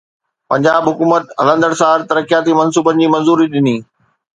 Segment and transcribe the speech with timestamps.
[0.49, 3.81] پنجاب حڪومت هلندڙ سال ترقياتي منصوبن جي منظوري ڏني